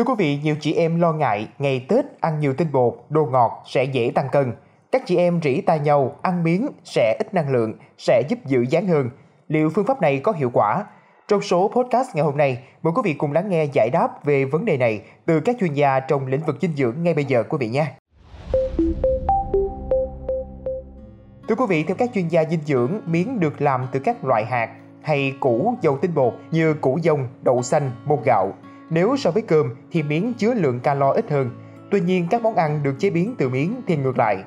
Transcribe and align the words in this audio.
Thưa 0.00 0.04
quý 0.04 0.14
vị, 0.18 0.38
nhiều 0.42 0.56
chị 0.60 0.74
em 0.74 1.00
lo 1.00 1.12
ngại 1.12 1.48
ngày 1.58 1.86
Tết 1.88 2.04
ăn 2.20 2.40
nhiều 2.40 2.54
tinh 2.54 2.72
bột, 2.72 2.94
đồ 3.08 3.26
ngọt 3.26 3.62
sẽ 3.66 3.84
dễ 3.84 4.12
tăng 4.14 4.28
cân. 4.32 4.52
Các 4.92 5.02
chị 5.06 5.16
em 5.16 5.40
rỉ 5.42 5.60
tai 5.60 5.80
nhau, 5.80 6.16
ăn 6.22 6.44
miếng 6.44 6.68
sẽ 6.84 7.16
ít 7.18 7.34
năng 7.34 7.50
lượng, 7.52 7.74
sẽ 7.98 8.22
giúp 8.28 8.38
giữ 8.46 8.60
dáng 8.70 8.86
hơn. 8.86 9.10
Liệu 9.48 9.70
phương 9.70 9.86
pháp 9.86 10.00
này 10.00 10.18
có 10.18 10.32
hiệu 10.32 10.50
quả? 10.52 10.84
Trong 11.28 11.40
số 11.42 11.70
podcast 11.74 12.14
ngày 12.14 12.24
hôm 12.24 12.36
nay, 12.36 12.58
mời 12.82 12.92
quý 12.96 13.02
vị 13.04 13.14
cùng 13.14 13.32
lắng 13.32 13.48
nghe 13.48 13.64
giải 13.72 13.90
đáp 13.92 14.24
về 14.24 14.44
vấn 14.44 14.64
đề 14.64 14.76
này 14.76 15.02
từ 15.26 15.40
các 15.40 15.56
chuyên 15.60 15.74
gia 15.74 16.00
trong 16.00 16.26
lĩnh 16.26 16.44
vực 16.46 16.56
dinh 16.60 16.76
dưỡng 16.76 17.02
ngay 17.02 17.14
bây 17.14 17.24
giờ 17.24 17.42
quý 17.42 17.58
vị 17.60 17.68
nhé. 17.68 17.86
Thưa 21.48 21.54
quý 21.54 21.64
vị, 21.68 21.82
theo 21.82 21.96
các 21.96 22.10
chuyên 22.14 22.28
gia 22.28 22.44
dinh 22.44 22.60
dưỡng, 22.66 23.00
miếng 23.06 23.40
được 23.40 23.62
làm 23.62 23.86
từ 23.92 24.00
các 24.00 24.24
loại 24.24 24.44
hạt 24.44 24.70
hay 25.02 25.34
củ 25.40 25.74
dầu 25.80 25.98
tinh 26.02 26.14
bột 26.14 26.34
như 26.50 26.74
củ 26.74 26.98
dông, 27.02 27.28
đậu 27.42 27.62
xanh, 27.62 27.90
bột 28.06 28.18
gạo. 28.24 28.52
Nếu 28.90 29.16
so 29.16 29.30
với 29.30 29.42
cơm 29.42 29.74
thì 29.90 30.02
miếng 30.02 30.34
chứa 30.34 30.54
lượng 30.54 30.80
calo 30.80 31.10
ít 31.10 31.30
hơn. 31.30 31.50
Tuy 31.90 32.00
nhiên, 32.00 32.26
các 32.30 32.42
món 32.42 32.54
ăn 32.54 32.82
được 32.82 32.94
chế 32.98 33.10
biến 33.10 33.34
từ 33.38 33.48
miếng 33.48 33.82
thì 33.86 33.96
ngược 33.96 34.18
lại. 34.18 34.44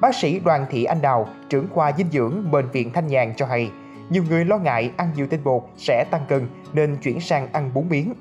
Bác 0.00 0.14
sĩ 0.14 0.40
Đoàn 0.40 0.66
Thị 0.70 0.84
Anh 0.84 1.02
Đào, 1.02 1.28
trưởng 1.48 1.68
khoa 1.68 1.92
dinh 1.92 2.10
dưỡng 2.10 2.50
Bệnh 2.50 2.68
viện 2.70 2.92
Thanh 2.92 3.06
Nhàn 3.06 3.34
cho 3.36 3.46
hay, 3.46 3.70
nhiều 4.10 4.24
người 4.28 4.44
lo 4.44 4.58
ngại 4.58 4.92
ăn 4.96 5.10
nhiều 5.16 5.26
tinh 5.26 5.40
bột 5.44 5.62
sẽ 5.76 6.04
tăng 6.10 6.22
cân 6.28 6.48
nên 6.72 6.96
chuyển 6.96 7.20
sang 7.20 7.48
ăn 7.52 7.70
bún 7.74 7.88
miếng. 7.88 8.14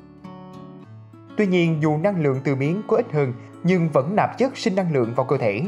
Tuy 1.38 1.48
nhiên, 1.48 1.78
dù 1.82 1.98
năng 1.98 2.22
lượng 2.22 2.40
từ 2.44 2.56
miếng 2.56 2.82
có 2.88 2.98
ít 2.98 3.06
hơn 3.14 3.34
nhưng 3.64 3.90
vẫn 3.90 4.16
nạp 4.16 4.38
chất 4.38 4.58
sinh 4.58 4.76
năng 4.76 4.94
lượng 4.94 5.14
vào 5.16 5.26
cơ 5.26 5.38
thể. 5.38 5.62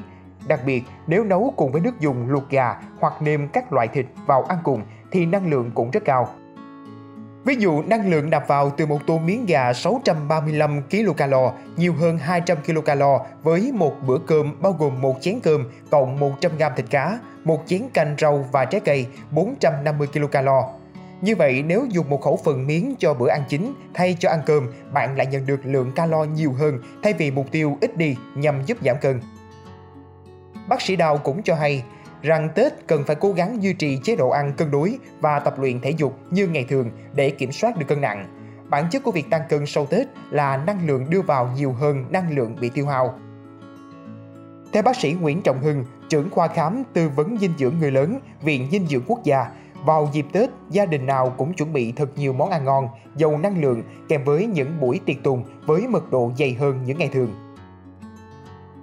Đặc 0.47 0.59
biệt, 0.65 0.83
nếu 1.07 1.23
nấu 1.23 1.53
cùng 1.57 1.71
với 1.71 1.81
nước 1.81 1.99
dùng 1.99 2.29
luộc 2.29 2.49
gà 2.49 2.75
hoặc 2.99 3.21
nêm 3.21 3.47
các 3.47 3.73
loại 3.73 3.87
thịt 3.87 4.05
vào 4.25 4.43
ăn 4.43 4.57
cùng 4.63 4.81
thì 5.11 5.25
năng 5.25 5.49
lượng 5.49 5.71
cũng 5.73 5.91
rất 5.91 6.05
cao. 6.05 6.29
Ví 7.45 7.55
dụ, 7.55 7.81
năng 7.81 8.09
lượng 8.09 8.29
nạp 8.29 8.47
vào 8.47 8.69
từ 8.77 8.85
một 8.85 8.99
tô 9.07 9.19
miếng 9.19 9.45
gà 9.45 9.73
635 9.73 10.81
kcal 10.81 11.33
nhiều 11.77 11.93
hơn 11.93 12.17
200 12.17 12.57
kcal 12.57 13.03
với 13.43 13.71
một 13.71 13.95
bữa 14.07 14.17
cơm 14.17 14.61
bao 14.61 14.71
gồm 14.71 15.01
một 15.01 15.15
chén 15.21 15.39
cơm 15.39 15.71
cộng 15.89 16.19
100 16.19 16.51
g 16.57 16.63
thịt 16.75 16.85
cá, 16.89 17.19
một 17.43 17.63
chén 17.65 17.81
canh 17.93 18.15
rau 18.19 18.45
và 18.51 18.65
trái 18.65 18.81
cây 18.81 19.07
450 19.31 20.07
kcal. 20.07 20.47
Như 21.21 21.35
vậy, 21.35 21.63
nếu 21.67 21.85
dùng 21.89 22.09
một 22.09 22.21
khẩu 22.21 22.39
phần 22.45 22.67
miếng 22.67 22.95
cho 22.99 23.13
bữa 23.13 23.29
ăn 23.29 23.43
chính 23.49 23.73
thay 23.93 24.17
cho 24.19 24.29
ăn 24.29 24.41
cơm, 24.45 24.67
bạn 24.93 25.17
lại 25.17 25.25
nhận 25.25 25.45
được 25.45 25.59
lượng 25.63 25.91
calo 25.91 26.23
nhiều 26.23 26.53
hơn 26.53 26.79
thay 27.03 27.13
vì 27.13 27.31
mục 27.31 27.51
tiêu 27.51 27.77
ít 27.81 27.97
đi 27.97 28.15
nhằm 28.35 28.65
giúp 28.65 28.77
giảm 28.81 28.97
cân. 29.01 29.21
Bác 30.67 30.81
sĩ 30.81 30.95
Đào 30.95 31.17
cũng 31.17 31.43
cho 31.43 31.55
hay, 31.55 31.83
rằng 32.21 32.49
Tết 32.55 32.87
cần 32.87 33.03
phải 33.07 33.15
cố 33.15 33.31
gắng 33.31 33.63
duy 33.63 33.73
trì 33.73 33.99
chế 34.03 34.15
độ 34.15 34.29
ăn 34.29 34.53
cân 34.57 34.71
đối 34.71 34.97
và 35.19 35.39
tập 35.39 35.59
luyện 35.59 35.81
thể 35.81 35.91
dục 35.91 36.19
như 36.31 36.47
ngày 36.47 36.65
thường 36.69 36.91
để 37.13 37.29
kiểm 37.29 37.51
soát 37.51 37.77
được 37.77 37.85
cân 37.87 38.01
nặng. 38.01 38.27
Bản 38.69 38.85
chất 38.91 39.03
của 39.03 39.11
việc 39.11 39.29
tăng 39.29 39.41
cân 39.49 39.65
sau 39.65 39.85
Tết 39.85 40.07
là 40.29 40.57
năng 40.57 40.87
lượng 40.87 41.09
đưa 41.09 41.21
vào 41.21 41.49
nhiều 41.55 41.71
hơn 41.71 42.05
năng 42.09 42.35
lượng 42.35 42.55
bị 42.61 42.69
tiêu 42.69 42.87
hao. 42.87 43.19
Theo 44.73 44.83
bác 44.83 44.95
sĩ 44.95 45.15
Nguyễn 45.21 45.41
Trọng 45.41 45.61
Hưng, 45.61 45.85
trưởng 46.09 46.29
khoa 46.29 46.47
khám 46.47 46.83
tư 46.93 47.09
vấn 47.15 47.37
dinh 47.37 47.53
dưỡng 47.57 47.73
người 47.79 47.91
lớn, 47.91 48.19
Viện 48.41 48.67
Dinh 48.71 48.87
dưỡng 48.87 49.03
Quốc 49.07 49.23
gia, 49.23 49.45
vào 49.85 50.09
dịp 50.13 50.25
Tết, 50.31 50.49
gia 50.69 50.85
đình 50.85 51.05
nào 51.05 51.33
cũng 51.37 51.53
chuẩn 51.53 51.73
bị 51.73 51.91
thật 51.91 52.09
nhiều 52.17 52.33
món 52.33 52.49
ăn 52.49 52.65
ngon, 52.65 52.87
giàu 53.15 53.37
năng 53.37 53.61
lượng 53.61 53.83
kèm 54.09 54.23
với 54.23 54.45
những 54.45 54.79
buổi 54.79 54.99
tiệc 55.05 55.23
tùng 55.23 55.43
với 55.65 55.87
mật 55.87 56.11
độ 56.11 56.31
dày 56.39 56.53
hơn 56.53 56.79
những 56.85 56.97
ngày 56.97 57.09
thường. 57.13 57.48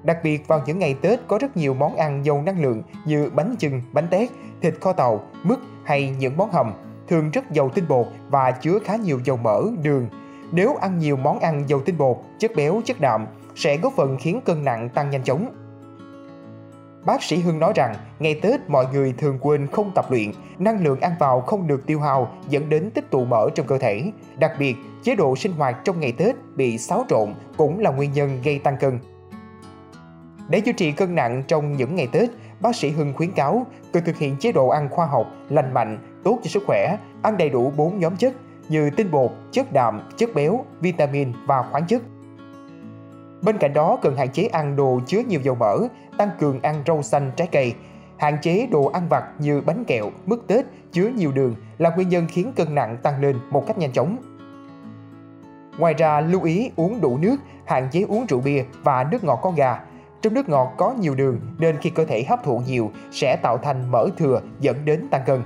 Đặc 0.07 0.19
biệt 0.23 0.49
vào 0.49 0.63
những 0.67 0.79
ngày 0.79 0.95
Tết 1.01 1.21
có 1.29 1.39
rất 1.39 1.57
nhiều 1.57 1.75
món 1.75 1.97
ăn 1.97 2.25
giàu 2.25 2.43
năng 2.43 2.63
lượng 2.63 2.83
như 3.05 3.31
bánh 3.35 3.55
chưng, 3.59 3.83
bánh 3.93 4.07
tét, 4.11 4.29
thịt 4.61 4.75
kho 4.81 4.93
tàu, 4.93 5.23
mứt 5.43 5.59
hay 5.85 6.15
những 6.19 6.37
món 6.37 6.51
hầm, 6.51 6.73
thường 7.09 7.31
rất 7.31 7.51
giàu 7.51 7.69
tinh 7.69 7.85
bột 7.89 8.07
và 8.29 8.51
chứa 8.51 8.79
khá 8.85 8.97
nhiều 8.97 9.21
dầu 9.25 9.37
mỡ, 9.37 9.63
đường. 9.83 10.09
Nếu 10.53 10.77
ăn 10.77 10.99
nhiều 10.99 11.17
món 11.17 11.39
ăn 11.39 11.69
giàu 11.69 11.81
tinh 11.85 11.99
bột, 11.99 12.17
chất 12.39 12.51
béo, 12.57 12.81
chất 12.85 13.01
đạm 13.01 13.27
sẽ 13.55 13.77
góp 13.77 13.93
phần 13.97 14.17
khiến 14.21 14.41
cân 14.45 14.65
nặng 14.65 14.89
tăng 14.89 15.11
nhanh 15.11 15.23
chóng. 15.23 15.53
Bác 17.05 17.23
sĩ 17.23 17.37
Hưng 17.37 17.59
nói 17.59 17.73
rằng, 17.77 17.95
ngày 18.19 18.41
Tết 18.43 18.61
mọi 18.69 18.87
người 18.93 19.15
thường 19.19 19.39
quên 19.41 19.67
không 19.67 19.93
tập 19.95 20.11
luyện, 20.11 20.33
năng 20.59 20.85
lượng 20.85 21.01
ăn 21.01 21.13
vào 21.19 21.41
không 21.41 21.67
được 21.67 21.87
tiêu 21.87 22.01
hao 22.01 22.29
dẫn 22.49 22.69
đến 22.69 22.91
tích 22.91 23.11
tụ 23.11 23.25
mỡ 23.25 23.51
trong 23.55 23.67
cơ 23.67 23.79
thể. 23.79 24.13
Đặc 24.39 24.53
biệt, 24.59 24.77
chế 25.03 25.17
độ 25.17 25.37
sinh 25.37 25.53
hoạt 25.53 25.77
trong 25.85 26.01
ngày 26.01 26.13
Tết 26.13 26.37
bị 26.57 26.79
xáo 26.79 27.05
trộn 27.09 27.35
cũng 27.57 27.79
là 27.79 27.91
nguyên 27.91 28.13
nhân 28.13 28.41
gây 28.45 28.59
tăng 28.59 28.77
cân. 28.77 28.99
Để 30.49 30.61
chữa 30.61 30.73
trị 30.73 30.93
cân 30.93 31.15
nặng 31.15 31.43
trong 31.49 31.77
những 31.77 31.95
ngày 31.95 32.09
Tết, 32.13 32.31
bác 32.61 32.77
sĩ 32.77 32.91
Hưng 32.91 33.13
khuyến 33.17 33.33
cáo 33.33 33.67
cần 33.93 34.05
thực 34.05 34.17
hiện 34.17 34.37
chế 34.41 34.53
độ 34.53 34.69
ăn 34.69 34.89
khoa 34.89 35.07
học, 35.07 35.27
lành 35.49 35.75
mạnh, 35.75 35.99
tốt 36.25 36.39
cho 36.43 36.49
sức 36.49 36.63
khỏe, 36.67 36.97
ăn 37.23 37.37
đầy 37.37 37.49
đủ 37.49 37.73
4 37.77 37.99
nhóm 37.99 38.17
chất 38.17 38.33
như 38.69 38.91
tinh 38.91 39.11
bột, 39.11 39.31
chất 39.53 39.73
đạm, 39.73 40.03
chất 40.17 40.31
béo, 40.35 40.65
vitamin 40.81 41.33
và 41.47 41.63
khoáng 41.63 41.87
chất. 41.87 42.03
Bên 43.43 43.59
cạnh 43.59 43.73
đó 43.73 43.99
cần 44.03 44.17
hạn 44.17 44.29
chế 44.29 44.47
ăn 44.47 44.77
đồ 44.77 45.01
chứa 45.07 45.21
nhiều 45.29 45.41
dầu 45.41 45.55
mỡ, 45.55 45.79
tăng 46.19 46.31
cường 46.39 46.61
ăn 46.61 46.83
rau 46.87 47.03
xanh 47.03 47.31
trái 47.37 47.49
cây, 47.53 47.75
hạn 48.17 48.39
chế 48.43 48.67
đồ 48.71 48.85
ăn 48.85 49.09
vặt 49.09 49.25
như 49.39 49.61
bánh 49.61 49.85
kẹo, 49.85 50.11
mứt 50.27 50.39
Tết 50.47 50.65
chứa 50.93 51.09
nhiều 51.09 51.33
đường 51.33 51.55
là 51.79 51.91
nguyên 51.91 52.09
nhân 52.09 52.27
khiến 52.29 52.53
cân 52.57 52.75
nặng 52.75 52.97
tăng 53.03 53.21
lên 53.21 53.37
một 53.51 53.67
cách 53.67 53.79
nhanh 53.79 53.93
chóng. 53.93 54.17
Ngoài 55.79 55.95
ra, 55.95 56.21
lưu 56.21 56.43
ý 56.43 56.71
uống 56.77 57.01
đủ 57.01 57.19
nước, 57.19 57.37
hạn 57.67 57.89
chế 57.93 58.03
uống 58.09 58.27
rượu 58.27 58.41
bia 58.41 58.65
và 58.83 59.07
nước 59.11 59.25
ngọt 59.25 59.39
có 59.43 59.51
ga, 59.51 59.81
trong 60.27 60.35
nước 60.35 60.49
ngọt 60.49 60.75
có 60.77 60.95
nhiều 61.01 61.15
đường 61.15 61.41
nên 61.59 61.77
khi 61.79 61.91
cơ 61.91 62.05
thể 62.05 62.25
hấp 62.29 62.45
thụ 62.45 62.63
nhiều, 62.67 62.91
sẽ 63.13 63.37
tạo 63.37 63.59
thành 63.59 63.91
mỡ 63.91 64.09
thừa 64.17 64.41
dẫn 64.61 64.85
đến 64.85 65.09
tăng 65.11 65.23
cân. 65.27 65.43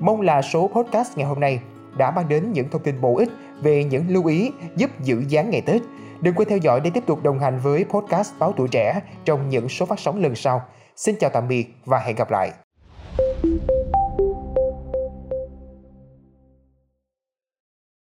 Mong 0.00 0.20
là 0.20 0.42
số 0.42 0.68
podcast 0.68 1.18
ngày 1.18 1.26
hôm 1.26 1.40
nay 1.40 1.60
đã 1.96 2.10
mang 2.10 2.28
đến 2.28 2.52
những 2.52 2.68
thông 2.68 2.82
tin 2.82 3.00
bổ 3.00 3.16
ích 3.16 3.28
về 3.62 3.84
những 3.84 4.04
lưu 4.08 4.26
ý 4.26 4.50
giúp 4.76 4.90
giữ 5.00 5.24
dáng 5.28 5.50
ngày 5.50 5.60
Tết. 5.60 5.82
Đừng 6.20 6.34
quên 6.34 6.48
theo 6.48 6.58
dõi 6.58 6.80
để 6.80 6.90
tiếp 6.90 7.06
tục 7.06 7.22
đồng 7.22 7.38
hành 7.38 7.58
với 7.58 7.84
podcast 7.84 8.32
Báo 8.38 8.52
Tuổi 8.56 8.68
Trẻ 8.68 9.00
trong 9.24 9.48
những 9.48 9.68
số 9.68 9.86
phát 9.86 10.00
sóng 10.00 10.22
lần 10.22 10.34
sau. 10.34 10.62
Xin 10.96 11.14
chào 11.20 11.30
tạm 11.30 11.48
biệt 11.48 11.74
và 11.84 11.98
hẹn 11.98 12.16
gặp 12.16 12.30
lại. 12.30 12.52